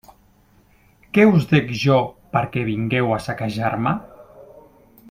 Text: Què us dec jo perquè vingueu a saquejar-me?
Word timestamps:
Què 1.17 1.25
us 1.33 1.45
dec 1.51 1.69
jo 1.83 1.99
perquè 2.37 2.65
vingueu 2.71 3.15
a 3.19 3.21
saquejar-me? 3.27 3.97